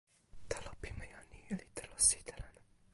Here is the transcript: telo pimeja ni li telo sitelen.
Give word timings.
telo 0.49 0.71
pimeja 0.81 1.19
ni 1.29 1.41
li 1.57 1.67
telo 1.77 1.95
sitelen. 2.07 2.53